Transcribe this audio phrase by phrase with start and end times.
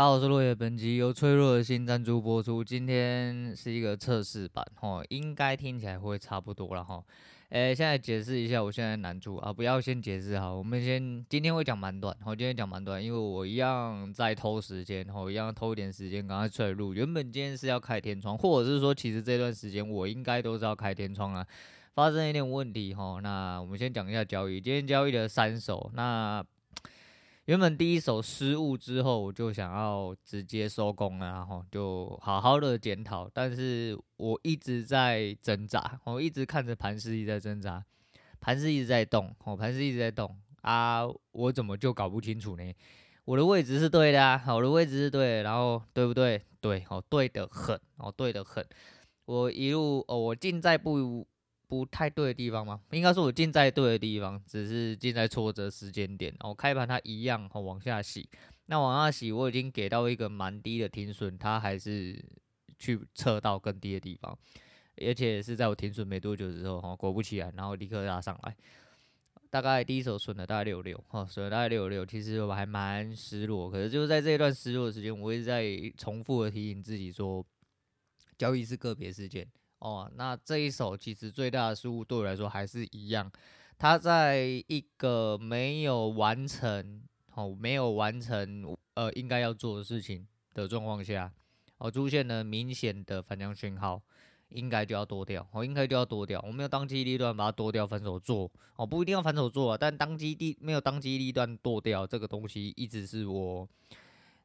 [0.00, 2.64] 大家好，我是落叶，本集由脆弱的心赞助播出。
[2.64, 7.04] 今天是一个测试版，吼，应该听起来会差不多了，吼。
[7.50, 16.94] 诶，现在解释一下，我现在难处啊，不要先解释哈，我们先今天会讲蛮短，吼，今天讲蛮短，因为我一样在偷时间，吼，一样偷一点时间，赶快出来录。
[16.94, 21.46] 原本今天是要开天窗，或者是说，其实这段时间我应该都是要开天窗啊，
[21.92, 23.20] 发生一点问题，哈。
[23.22, 26.42] 那我们先讲一下交易，今天交易了三手，那。
[27.50, 33.28] 原本第一手失误之后，我就想要直接收工了，然后就好好的检讨。
[33.34, 37.84] 但是我一直在挣扎，我一直看着盘势一直在挣扎，
[38.40, 40.32] 盘势一直在动，哦，盘势一直在动
[40.62, 41.00] 啊，
[41.32, 42.72] 我怎么就搞不清楚呢？
[43.24, 46.40] 我的位置是对的啊，我的位置是对，然后对不对？
[46.60, 48.64] 对，哦，对的很，哦，对的很。
[49.24, 51.26] 我一路哦，我进在不。
[51.70, 52.80] 不太对的地方吗？
[52.90, 56.34] 应该说我进在对的地方，只是进在挫折时间点。
[56.40, 58.28] 哦，开盘它一样哦往下洗，
[58.66, 62.20] 那往下洗我已经给到一个蛮低的停损，它还是
[62.76, 64.36] 去测到更低的地方，
[64.96, 68.56] 而且是在我停损没多久之后，哈，果不其然，然后立刻拉上来，
[69.48, 73.70] 大概第一手损了大概六六，哈，损了大概六六，其实我还蛮失落。
[73.70, 75.64] 可是就是在这一段失落的时间，我一直在
[75.96, 77.46] 重复的提醒自己说，
[78.36, 79.46] 交易是个别事件。
[79.80, 83.30] 哦，那这一手其实最大的失误对我来说还是一样，
[83.78, 87.02] 他在一个没有完成，
[87.34, 91.32] 哦，没有完成呃应该要做的事情的状况下，
[91.78, 94.02] 哦，出现了明显的反向讯号，
[94.50, 103.66] 应该就要剁掉，哦，应该就要剁掉，我没有当机立断把它剁掉，反手做，哦，不一定要反手做啊，但当机立没有当机立断剁掉这个东西，一直是我。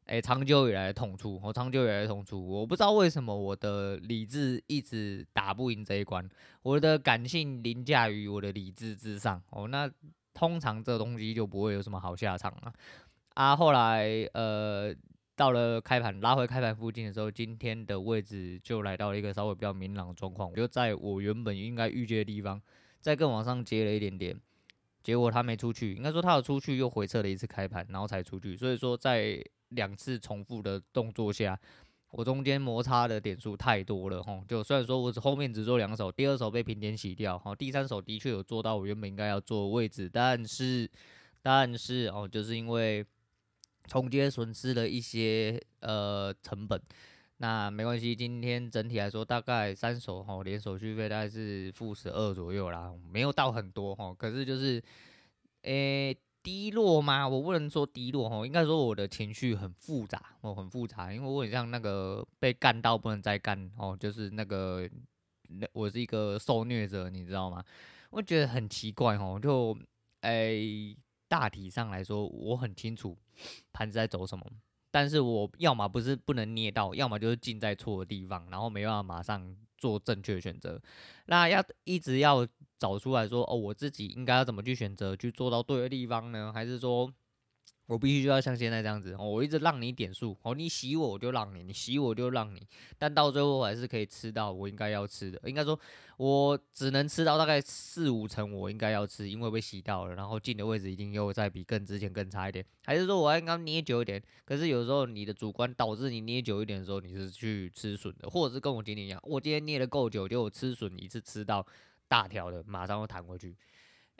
[0.06, 6.28] 诶、长久以来的痛处，我长久以来的痛处，我不知道为什么我的理智一直打不赢这一关，
[6.62, 9.90] 我的感性凌驾于我的理智之上，哦，那
[10.32, 12.72] 通常这东西就不会有什么好下场了。
[13.34, 14.94] 啊，后来呃，
[15.34, 22.62] 到了开盘拉回开盘附近的时候，今天的位置就来到了一个稍微比较明朗的状况，我就在我原本应该预计的地方，
[23.00, 24.40] 再更往上接了一点点，
[25.06, 29.40] 结果他没出去，应该说他有出去又回撤了一次开盘，然后才出去，所以说在。
[29.70, 31.58] 两次重复的动作下，
[32.12, 34.40] 我中间摩擦的点数太多了哈。
[34.46, 40.88] 就虽然说我只后面只做两手，第二手被平点洗掉哈，第三手的确有做到我原本应该要做的位置，但是
[41.42, 43.04] 但是哦，就是因为
[43.88, 46.80] 重接损失了一些呃成本，
[47.38, 54.82] 那没关系，今天整体来说大概三手哈，连手续费大概是负十二左右啦，没有到很多哈，可是就是
[55.62, 56.16] 诶。
[56.46, 57.26] 低落吗？
[57.26, 64.88] 我不能说低落哈，应该说我的情绪很复杂，我很复杂，因为我很像那个被干到不能再干哦，就是那个
[65.48, 67.64] 那我是一个受虐者，你知道吗？
[68.10, 69.76] 我觉得很奇怪哦，就
[70.20, 73.18] 诶、大体上来说我很清楚
[73.72, 74.46] 盘子在走什么，
[74.96, 80.80] 但是我要么不是不能捏到，要么就是进在错的地方，然后没办法马上做正确的选择，
[81.26, 82.46] 那要一直要。
[82.78, 86.52] 找出来说哦，我自己应该要怎么去选择，去做到对的地方呢？
[86.52, 87.10] 还是说
[87.86, 92.66] 我必须就要像现在这样子，我一直让你点数哦，你洗我我就让你，你洗我就让你，
[92.98, 95.40] 但到最后我还是可以吃到我应该要吃的。
[95.44, 95.78] 应该说，
[96.16, 102.64] 我只能吃到大概四五成我应该要吃，因为被洗到了，然后进的位置一定又再比更之前更差一点。
[102.84, 104.22] 还是说我应该捏久一点？
[104.44, 111.66] 可是有时候你的主观导致你捏久一点的时候，你是去吃笋的，或者是跟我今天一样，我今天捏的够久，就我吃笋一次吃到。
[112.08, 113.56] 大条的马上又弹回去，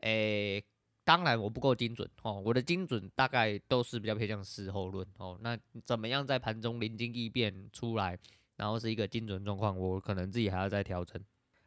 [0.01, 0.61] 诶、
[1.07, 5.39] 当然我不够精准哦，我的精准大概都是比较偏向事后论哦。
[5.41, 8.19] 那怎么样在盘中灵机一变出来，
[8.57, 11.23] 然后是一个精准状况，我可能自己还要再调整。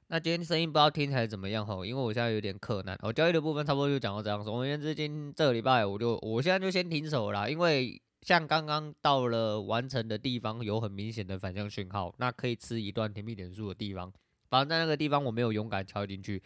[0.08, 3.00] 那今天声音不知道听起来怎么样吼，因为我现在有点困难。
[3.02, 4.44] 我交易的部分差不多就讲到这样。
[4.44, 14.12] 总而言之，今这个礼拜我就我现在就先停手了，因为像刚刚到了完成的地方有很明显的反向讯号，那可以吃一段甜蜜点数的地方。
[14.50, 16.42] 反正在那个地方我没有勇敢敲进去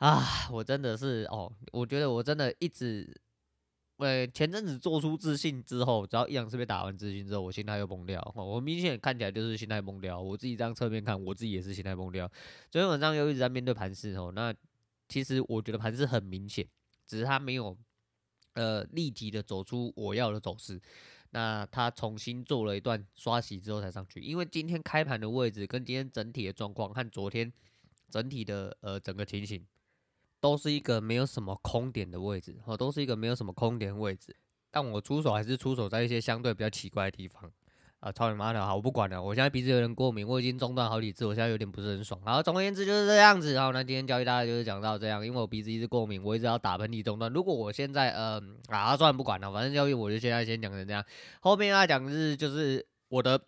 [0.00, 0.48] 啊！
[0.50, 3.06] 我真的是哦，我觉得我真的一直，
[3.98, 8.18] 呃，前阵子做出自信之后，只要一两次被打完自信之后，我心态又崩掉。
[8.34, 12.26] 我明显看起来就是心态崩掉，我自己这样侧面看，我自己也是心态崩掉。
[12.70, 14.54] 昨天晚上又一直在面对盘势哦，那
[15.06, 16.66] 其实我觉得盘势很明显，
[17.06, 17.76] 只是它没有
[18.54, 20.80] 呃立即的走出我要的走势。
[21.32, 27.52] 那他重新做了一段刷洗之后才上去，因为今天开盘的位置跟今天整体的状况和昨天
[28.08, 29.64] 整体的呃整个情形，
[30.40, 34.34] 都是一个没有什么空点的位置，哦，都是一个没有什么空点位置。
[34.70, 37.50] 但我出手还是出手在一些相对比较奇怪的地方，
[37.98, 38.64] 啊，操你妈的！
[38.64, 42.20] 好，我不管了，我现在鼻子有点过敏，我已经中断好几次，我现在有点不是很爽。
[42.24, 43.52] 好总而言之就是这样子。
[43.52, 47.30] 然后那今天教育大家就是讲到这样，因为我鼻子一直过敏，我一直要打喷嚏中断。
[47.32, 51.04] 如果我现在呃啊，算了不管了，反正教育我就现在先讲成这样。
[51.40, 53.38] 后面要讲是就是我的。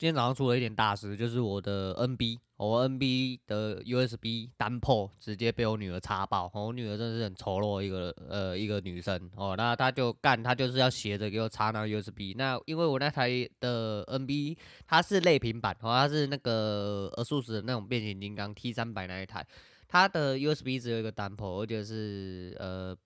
[0.00, 13.28] 今天早上出了一点大事，就是我的 NB，我 NB 的 USB 单破直接被我女儿插爆，我女儿真的是很丑陋一个呃一个女生哦，那她就干，她就是要斜着给我插那 USB，那因为我那台
[13.60, 14.56] 的 NB
[14.86, 19.46] 它是类平板，哦，它是那个 ASUS 的那种变形金刚 T 三百那一台，
[19.86, 22.96] 它的 USB 只有一个单破而且是呃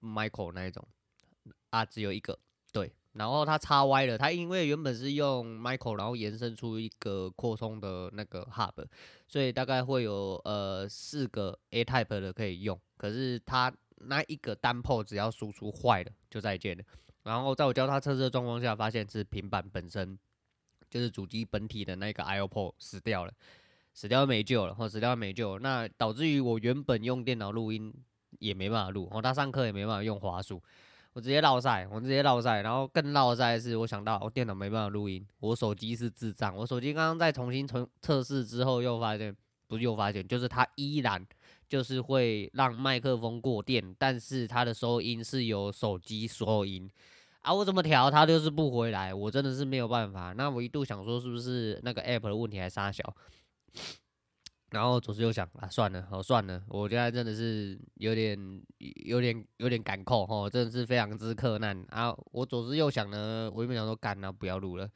[0.00, 0.88] micro 那一种
[1.68, 2.38] 啊，只有一个，
[3.14, 8.84] 然后它插歪了，它因为原本是用 micro，然后延伸出一个扩充的那个 hub，
[9.28, 12.78] 所以大概会有呃四个 A type 的可以用。
[12.96, 16.84] 可是它那一个单 p o 只要输出坏了就再见了。
[17.22, 20.18] 然后在我教他测试的状况下，发现是平板本身
[20.90, 23.32] 就是主机本体的那个 I/O p o 死掉了，
[23.94, 27.94] 死掉没救了，或死掉没救，那导致于我原本用电脑录音
[28.40, 30.60] 也没办法录，然后他上课也没办法用滑鼠。
[31.14, 39.34] 我直接落赛，我直接落赛，然后更落赛的是，我想到我电脑没办法录音，我手机是智障，我手机刚刚在重新重测试之后，又发现
[39.68, 41.24] 不是又发现，就是它依然
[41.68, 46.90] 就是会让麦克风过电，但是它的收音是由手机收音
[47.42, 50.32] 啊，我怎么调它就是不回来，我真的是没有办法。
[50.32, 53.14] 那我一度想说是不是那个 app 的问题还杀小？
[54.74, 58.36] 然后左思右想啊，算了，哦算了，我现在真的是有点、
[58.78, 62.12] 有点、有点赶扣吼，真的是非常之困难啊！
[62.32, 64.90] 我左思右想呢，我原本想说干了，不要录了。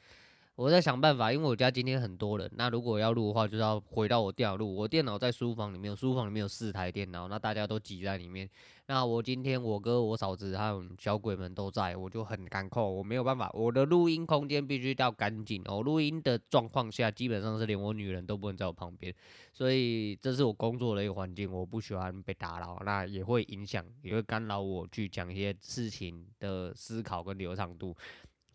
[0.58, 4.74] 我在想办法，因为我家今天很多人，那如果要录的话，就是要回到我电脑录。
[4.74, 8.50] 我电脑在书房里面，书房里面有四台电脑，那大家都挤在里面。
[8.88, 15.80] 那我今天我哥、我嫂子还有小鬼们都在，我就很干扣，我没有办法，我的录音空间必须要干净哦。
[15.80, 19.14] 录音的状况下，基本上是连我女人都不能在我旁边，
[19.52, 27.94] 所以这是我工作的一个环境，我不喜欢被打扰，那也会影响，也会干扰我去讲一些事情的思考跟流畅度。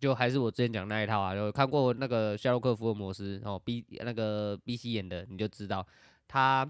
[0.03, 5.88] 就还是我之前讲那一套啊，有看过那个夏洛克福尔摩斯哦，B 那个 B C 演的，你就知道
[6.27, 6.69] 他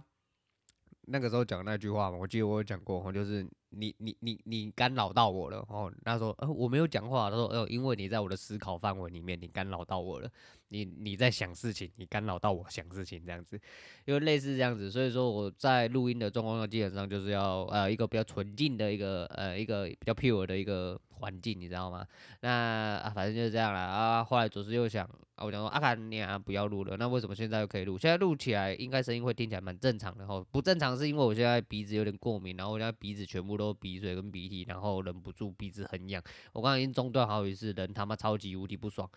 [1.07, 3.44] 那个时候讲那句话嘛，我记得我有讲过，就是。
[3.75, 10.30] 你你你你干扰到我了哦，他说呃我没有讲话，他说呃因为你在我的思考范围里面，你干扰到我了，
[10.70, 13.60] 你你在想事情，你干扰到我想事情这样子，
[14.06, 22.06] 因为类似这样子，所以说我在录音的状况下，基本上就是要呃一个比较纯净的一个呃一个比较 pure 的一个环境，你知道吗？
[22.42, 25.10] 那啊反正就是这样啦啊，后来左思右想。
[25.36, 26.96] 啊，我讲说阿卡你啊，不要录了。
[26.96, 27.98] 那为什么现在又可以录？
[27.98, 30.46] 现在录起来应该声音会听起来蛮正常的吼。
[30.52, 36.19] 不正常是因为我现在鼻子有点过敏，然后我现在鼻子全部都鼻水跟鼻涕，然后忍不住鼻子很痒。
[36.54, 39.07] 我刚刚已经中断好几次，人他妈超级无敌不爽。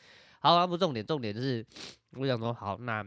[0.40, 1.64] 好，那不重点，重点就是
[2.12, 3.02] 我想说好，那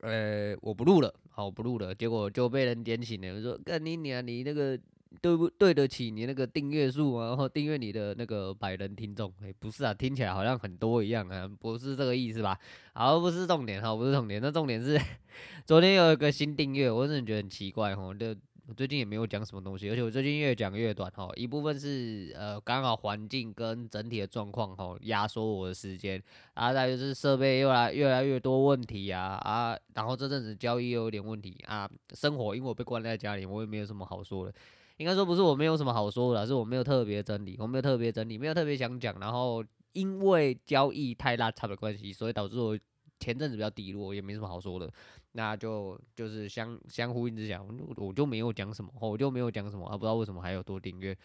[0.00, 4.76] 呃我不录了，好我不录了，结果就被人点醒了，我说干你娘，你那个。
[5.20, 7.30] 对不对得起你那个订阅数啊？
[7.30, 9.34] 然后订阅你的那个百人听众？
[9.42, 12.56] 哎，不是啊，听起来好像很多一样啊，不是这个意思吧？
[12.94, 14.40] 好，不是重点哈，不是重点。
[14.40, 14.96] 那重点是
[15.66, 18.14] 昨天有一个新订阅，我真的觉得很奇怪哈。
[18.14, 18.32] 就
[18.66, 21.28] 我最近也没有讲什么东西，而且我最近越讲越短哈。
[21.34, 26.22] 一部分是呃刚好环境跟整体的状况哈压缩我的时间，
[26.54, 34.54] 啊，再就是设备又来越来越多问题啊啊，然后这阵子交易又有点问题啊，生活因为我被关在家里，我也没有什么好说的。
[34.98, 39.18] 应该说不是我没有什么好说的，是我没有特别整理，我没有特别整理，没有特别想讲。
[39.18, 42.78] 然后因为交易太拉差的关系，所以导致我
[43.18, 44.92] 前阵子比较低落，也没什么好说的。
[45.32, 47.60] 那就就是相相呼应之下，
[47.96, 51.16] 我就没有讲什么，我就没有讲什么，啊，不知道为什么还有多订阅。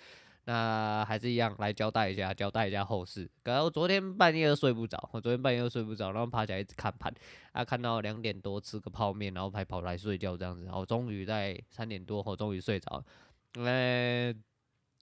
[0.47, 3.27] 那还是一样来交代一下，交代一下后事。
[3.41, 7.11] 刚刚我昨天半夜又睡不着，我昨天半夜又睡不着，然后爬起来一直看盘，
[7.51, 13.03] 啊，看到两点多吃个泡面，然后还跑来睡觉这样子，然后终于在三点多后终于睡着。
[13.55, 14.31] 呃，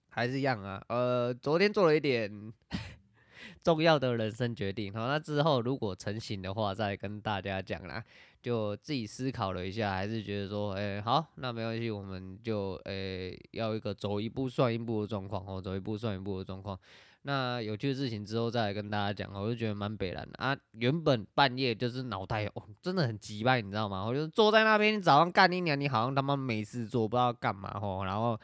[0.08, 0.82] 还是一样啊。
[0.88, 2.32] 呃，昨天做了一点
[3.62, 8.02] 重要的人生决定，好，那之后如果成型的话，再跟大家讲啦。
[8.44, 16.78] 就自己思考了一下，还是觉得说，哎，好，那没关系，我们就，哎，要一个走一步算一步的状况，哦，走一步算一步的状况。
[17.22, 20.54] 那有趣的事情之后再来跟大家讲，我就觉得蛮北蓝的啊。
[20.72, 24.04] 原本半夜就是脑袋哦，真的很急败，你知道吗？
[24.04, 28.04] 我就坐在那边，早上干一年，你好像他妈没事做，不知道干嘛吼。
[28.04, 28.38] 然后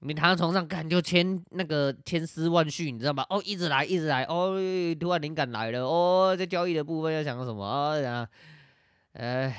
[0.00, 3.24] 你躺在床上干，就千那个千丝万绪，你知道吗？
[3.30, 4.54] 哦，一直来，一直来，哦，
[5.00, 8.28] 突然灵感来了，哦，这交易的部分要想什么啊？
[9.12, 9.54] 哎，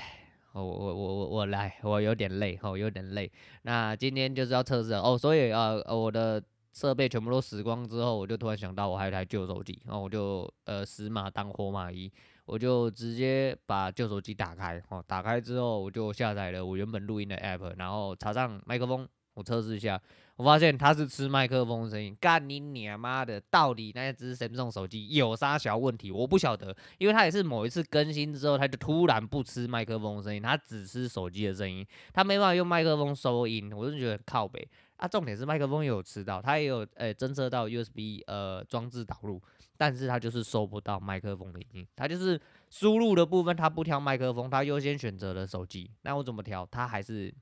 [0.54, 3.32] 我我我我我来，我有点累，哦，有点累。
[3.64, 6.42] 那今天就是要测试哦，所以啊，我的。
[6.74, 12.10] 设备全部都死光之后，我就突然想到我还有台旧手机，然后我就呃死马当活马医，
[12.46, 20.02] 我就直接把旧手机打开，哦，打开之后我就下载了我原本录音的 app，然后插上麦克风，我测试一下，
[20.36, 26.12] 我发现它是吃麦克风声音，干你娘妈的，到底那只 Samsung 手机有啥小问题？
[26.12, 34.68] 我不晓得，因为它也是某一次更新之后，它就突然不吃麦克风声音，它只吃手机的声音，它没办法用麦克风收音，我就觉得很靠北。
[34.98, 39.42] 啊，重点是麦克风也有吃到，它也有诶侦测到 USB 呃装置导入，
[39.76, 45.90] 但是它就是收不到麦克风的音，它就是输入的部分它不挑麦克风，它优先选择了手机。
[46.04, 47.34] 那我怎么调，它还是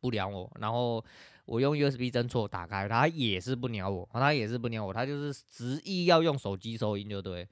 [0.00, 0.50] 不鸟我。
[0.60, 1.04] 然后
[1.44, 7.46] 我用 USB 侦错打开，它也是不鸟我，它也是不鸟我，它就是执意要用手机收音就对。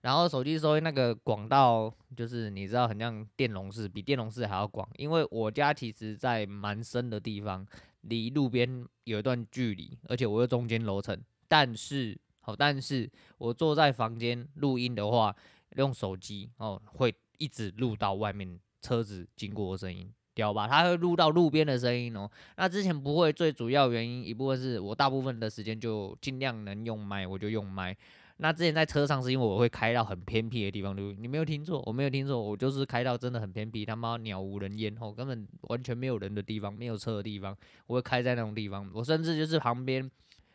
[0.00, 7.66] 然后手机收音那个广道就是你知道很像电容式，比电容式还要广，因为我家其实在蛮深的地方。
[8.04, 11.14] 离路边有一段距离，而且我又中间楼层，
[11.46, 15.36] 但是好，但是我坐在房间录音的话，
[15.76, 20.66] 用手机哦，会一直录到外面车子经过的声音，屌吧？
[20.66, 22.26] 它会录到路边的声音哦。
[22.56, 27.94] 那之前不会，最主要原因一部分是我大部分的时间就尽量能用麦，我就用麦。
[28.38, 37.54] 那之前在车上是因为我会开到很偏僻的地方录，你没有听错，我没有听错，我就是开到真的很偏僻，他妈鸟无人烟吼，根本完全没有人的地方，没有车的地方，
[37.86, 38.90] 我会开在那种地方。
[38.94, 40.10] 我甚至就是旁边，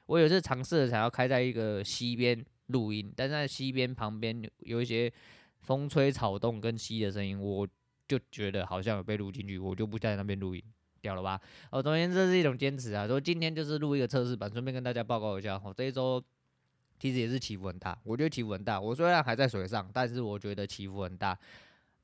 [0.08, 5.14] 我有次尝试想要开在一个溪边录音，但在溪边旁边有一些
[5.62, 7.68] 风吹草动跟溪的声音，我
[8.08, 10.64] 就觉得好像有被录进去，我就不在那边录音，
[11.02, 11.40] 掉了吧？
[11.72, 16.24] 哦，总而言之这是一种坚持啊，说今天就是录一个测试版，顺便跟大家报告一下，哦，这一周。
[16.98, 18.80] 其实也是起伏很大，我觉得起伏很大。
[18.80, 21.38] 我虽然还在水上，但是我觉得起伏很大。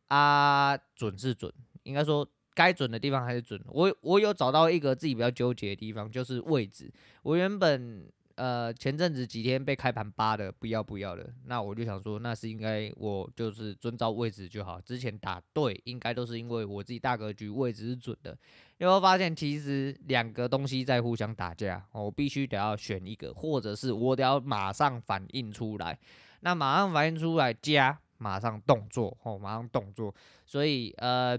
[0.09, 1.49] 啊，准是准，
[1.83, 3.59] 应该说该准的地方还是准。
[3.67, 6.91] 我我有找到一个自己比较纠结的地方，就是位置。
[7.23, 8.05] 我原本。
[8.41, 14.81] 呃，前阵子几天被开盘扒的不要不要的，那我就想说，那是应该我就是遵照位置就好。
[14.81, 18.35] 之前打对，应该都是因为我自己大格局位置是准的。
[18.79, 25.95] 因为我发现其实两个东西在互相打架，我必须得要选一个，或者是我得要马上反应出来。
[26.39, 30.11] 那马上反应出来加马上动作哦，马上动作。
[30.47, 31.37] 所以呃。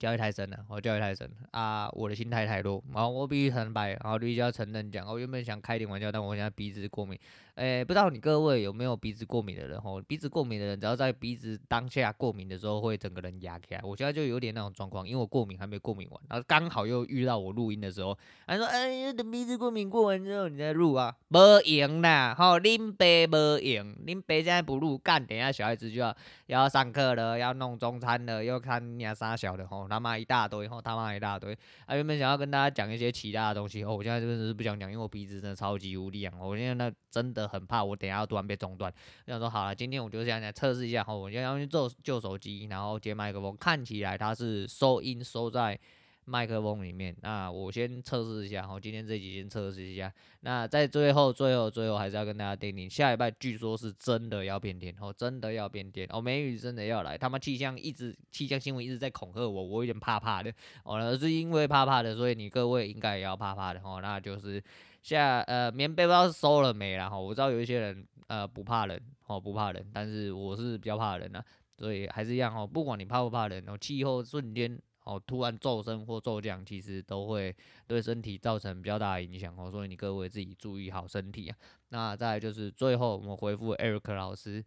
[0.00, 1.86] 教育太深了，我教育太深了啊！
[1.92, 7.18] 我的心态太弱，然后我必须坦白，然后必须要承认讲，我原本想开点玩笑，但我现在鼻子过敏。
[7.60, 9.78] 诶、不知道你各位有没有鼻子过敏的人？
[9.84, 13.80] 哦，鼻子过敏的人，只要在鼻子当下过敏的时候，会整个人压起来。
[13.84, 22.34] 我现在就有点那种状况，因为我过敏还没过敏完，然后刚好又遇到我录音的时候，他说：“哎呀，等鼻子过敏过完之后，你再录啊，没用啦！
[22.34, 31.52] 吼，林北没用，林北现在不录，干，等一下小孩子就要要上课了，要弄中餐了，又看鸟杀小的，吼，他妈一大堆，吼，他妈一大堆。
[31.84, 37.49] 啊，原本想要跟大家讲一些其他的东西，哦，我现在真的是不想讲，因为我鼻子真的超级无力啊，我现在那真的。
[37.50, 38.92] 很怕我等下要突然被中断，
[39.26, 45.78] 我想说好了，今天我就这样来测试一下，我先要去做旧手机，然后接麦克风，看起来它是收音收在
[46.26, 47.16] 麦克风里面。
[47.22, 50.12] 那我先测试一下，好，今天这集先测试一下。
[50.42, 60.52] 那在最后、最后、最后，还是要跟大家叮咛，下礼拜据说是真的要变天，哦，真的要变天，哦，梅雨真的要来，他妈气象一直气象新闻一直在恐吓我，我有点怕怕的，
[60.84, 64.62] 哦，是因为怕怕的，所以你各位应该也要怕怕的，哦，那就是。
[65.02, 71.44] 下呃，棉被不知道收了没啦哈，我知道有一些人呃不怕冷哦，不怕冷，但是我是比较怕冷啊，
[71.78, 77.54] 所以还是一样哦，不管你怕不怕冷哦，气候瞬间哦突然骤升或骤降，其实都会
[77.86, 81.56] 对身体造成比较大的影响哦，所以你各位自己注意好身体啊。
[81.88, 84.64] 那再就是最后我们回复 Eric 老师，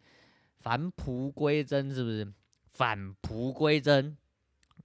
[0.59, 2.33] 返璞归真是不是？
[2.69, 4.17] 返璞归真。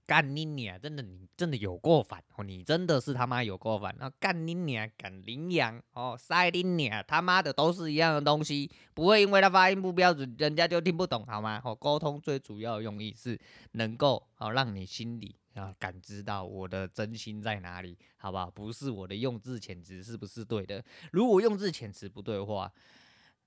[0.09, 0.81] 干你娘！
[0.81, 2.43] 真的，你真的有够烦哦！
[2.43, 3.95] 你真的是他妈有够烦！
[3.99, 7.05] 那干你娘，干羚羊哦，塞你娘！
[7.07, 11.61] 他妈的都是一样的东西，不会因为他发音不标准，人家就听不懂好吗？
[11.63, 13.39] 哦，沟通最主要的用意是
[13.73, 18.49] 能够哦让你心里啊感知到我的真心在哪里，好不好？
[18.49, 20.83] 不是我的用字遣词是不是对的？
[21.11, 22.73] 如果用字遣词不对的话。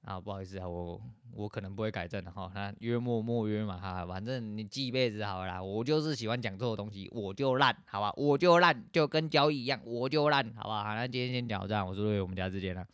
[0.03, 1.01] 啊，不好意思啊，我
[1.33, 2.51] 我可能不会改正的哈。
[2.55, 5.63] 那约莫莫约嘛哈，反正你记一辈子好了啦。
[5.63, 8.13] 我就是喜欢讲错的东西，我就烂，好吧？
[8.17, 10.85] 我就烂，就跟交易一样，我就烂，好吧？
[10.85, 12.85] 好，那今天先挑战，我是瑞，我们家之间了。